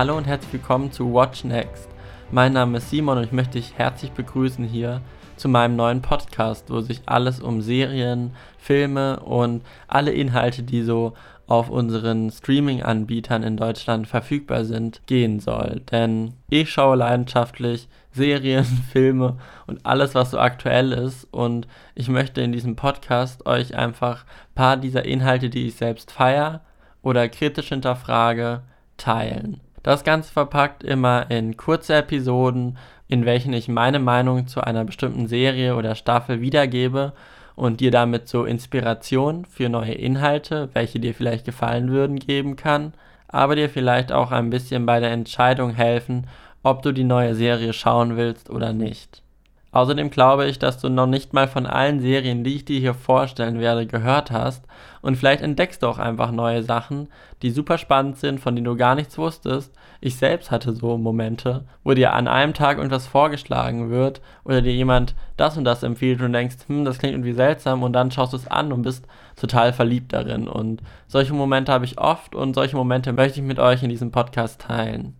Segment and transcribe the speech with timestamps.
[0.00, 1.90] Hallo und herzlich willkommen zu Watch Next.
[2.30, 5.02] Mein Name ist Simon und ich möchte dich herzlich begrüßen hier
[5.36, 11.12] zu meinem neuen Podcast, wo sich alles um Serien, Filme und alle Inhalte, die so
[11.46, 15.82] auf unseren Streaming-Anbietern in Deutschland verfügbar sind, gehen soll.
[15.92, 19.36] Denn ich schaue leidenschaftlich Serien, Filme
[19.66, 21.28] und alles, was so aktuell ist.
[21.30, 26.10] Und ich möchte in diesem Podcast euch einfach ein paar dieser Inhalte, die ich selbst
[26.10, 26.62] feiere
[27.02, 28.62] oder kritisch hinterfrage,
[28.96, 29.60] teilen.
[29.82, 32.76] Das Ganze verpackt immer in kurze Episoden,
[33.08, 37.12] in welchen ich meine Meinung zu einer bestimmten Serie oder Staffel wiedergebe
[37.56, 42.92] und dir damit so Inspiration für neue Inhalte, welche dir vielleicht gefallen würden, geben kann,
[43.28, 46.26] aber dir vielleicht auch ein bisschen bei der Entscheidung helfen,
[46.62, 49.22] ob du die neue Serie schauen willst oder nicht.
[49.72, 52.94] Außerdem glaube ich, dass du noch nicht mal von allen Serien, die ich dir hier
[52.94, 54.64] vorstellen werde, gehört hast
[55.00, 57.08] und vielleicht entdeckst du auch einfach neue Sachen,
[57.42, 59.72] die super spannend sind, von denen du gar nichts wusstest.
[60.00, 64.74] Ich selbst hatte so Momente, wo dir an einem Tag irgendwas vorgeschlagen wird oder dir
[64.74, 68.32] jemand das und das empfiehlt und denkst, hm, das klingt irgendwie seltsam und dann schaust
[68.32, 72.54] du es an und bist total verliebt darin und solche Momente habe ich oft und
[72.54, 75.14] solche Momente möchte ich mit euch in diesem Podcast teilen.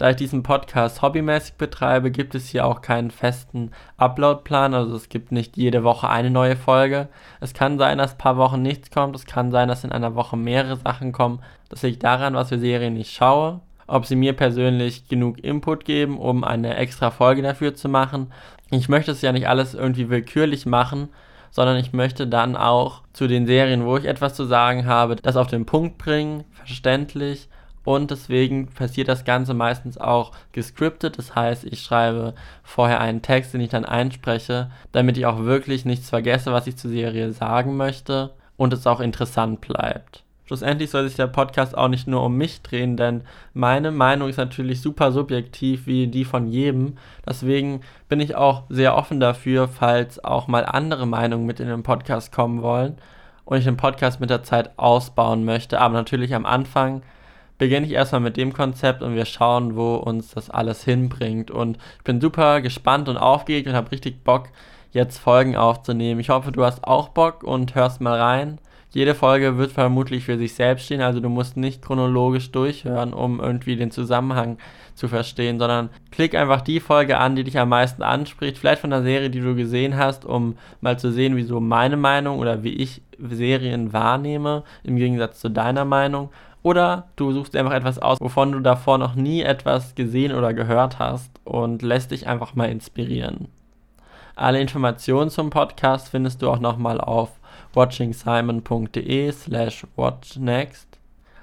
[0.00, 4.72] Da ich diesen Podcast hobbymäßig betreibe, gibt es hier auch keinen festen Uploadplan.
[4.72, 7.08] Also es gibt nicht jede Woche eine neue Folge.
[7.38, 9.14] Es kann sein, dass ein paar Wochen nichts kommt.
[9.14, 11.40] Es kann sein, dass in einer Woche mehrere Sachen kommen.
[11.68, 13.60] Das liegt daran, was für Serien ich schaue.
[13.86, 18.32] Ob sie mir persönlich genug Input geben, um eine extra Folge dafür zu machen.
[18.70, 21.10] Ich möchte es ja nicht alles irgendwie willkürlich machen,
[21.50, 25.36] sondern ich möchte dann auch zu den Serien, wo ich etwas zu sagen habe, das
[25.36, 27.50] auf den Punkt bringen, verständlich
[27.84, 31.18] und deswegen passiert das Ganze meistens auch gescriptet.
[31.18, 35.84] Das heißt, ich schreibe vorher einen Text, den ich dann einspreche, damit ich auch wirklich
[35.84, 40.24] nichts vergesse, was ich zur Serie sagen möchte und es auch interessant bleibt.
[40.50, 43.22] Schlussendlich soll sich der Podcast auch nicht nur um mich drehen, denn
[43.54, 46.98] meine Meinung ist natürlich super subjektiv wie die von jedem.
[47.24, 51.84] Deswegen bin ich auch sehr offen dafür, falls auch mal andere Meinungen mit in den
[51.84, 52.98] Podcast kommen wollen
[53.44, 55.80] und ich den Podcast mit der Zeit ausbauen möchte.
[55.80, 57.02] Aber natürlich am Anfang
[57.60, 61.50] beginne ich erstmal mit dem Konzept und wir schauen, wo uns das alles hinbringt.
[61.50, 64.48] Und ich bin super gespannt und aufgeregt und habe richtig Bock,
[64.92, 66.20] jetzt Folgen aufzunehmen.
[66.20, 68.58] Ich hoffe, du hast auch Bock und hörst mal rein.
[68.92, 73.38] Jede Folge wird vermutlich für sich selbst stehen, also du musst nicht chronologisch durchhören, um
[73.40, 74.56] irgendwie den Zusammenhang
[74.94, 78.90] zu verstehen, sondern klick einfach die Folge an, die dich am meisten anspricht, vielleicht von
[78.90, 82.72] der Serie, die du gesehen hast, um mal zu sehen, wieso meine Meinung oder wie
[82.72, 86.30] ich Serien wahrnehme, im Gegensatz zu deiner Meinung.
[86.62, 90.98] Oder du suchst einfach etwas aus, wovon du davor noch nie etwas gesehen oder gehört
[90.98, 93.48] hast und lässt dich einfach mal inspirieren.
[94.36, 97.40] Alle Informationen zum Podcast findest du auch nochmal auf
[97.72, 100.88] watchingsimon.de slash watchnext.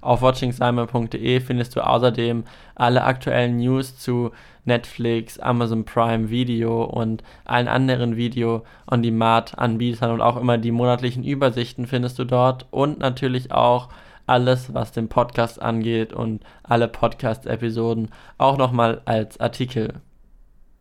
[0.00, 4.32] Auf watchingsimon.de findest du außerdem alle aktuellen News zu
[4.64, 12.18] Netflix, Amazon Prime Video und allen anderen Video-on-Demand-Anbietern und auch immer die monatlichen Übersichten findest
[12.18, 13.88] du dort und natürlich auch
[14.26, 20.00] alles, was den Podcast angeht und alle Podcast-Episoden auch nochmal als Artikel.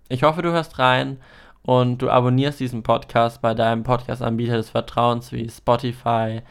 [0.10, 1.18] Ich hoffe, du hörst rein
[1.64, 6.42] und du abonnierst diesen Podcast bei deinem Podcast-Anbieter des Vertrauens wie Spotify,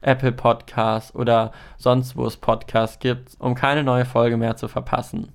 [0.00, 5.32] Apple Podcasts oder sonst wo es Podcasts gibt, um keine neue Folge mehr zu verpassen.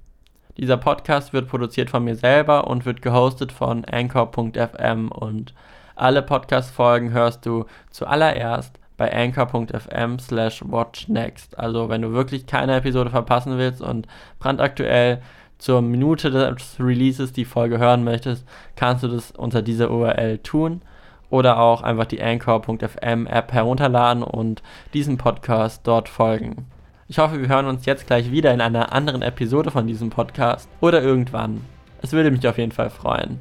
[0.58, 5.54] Dieser Podcast wird produziert von mir selber und wird gehostet von anchor.fm und
[5.96, 11.58] alle Podcast-Folgen hörst du zuallererst bei anchor.fm slash watchnext.
[11.58, 14.08] Also wenn du wirklich keine Episode verpassen willst und
[14.40, 15.22] brandaktuell
[15.58, 18.46] zur Minute des Releases die Folge hören möchtest,
[18.76, 20.82] kannst du das unter dieser URL tun
[21.30, 24.62] oder auch einfach die Anchor.fm App herunterladen und
[24.94, 26.68] diesem Podcast dort folgen.
[27.08, 30.70] Ich hoffe, wir hören uns jetzt gleich wieder in einer anderen Episode von diesem Podcast
[30.82, 31.62] oder irgendwann.
[32.02, 33.40] Es würde mich auf jeden Fall freuen.